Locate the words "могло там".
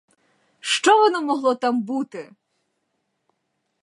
1.21-1.81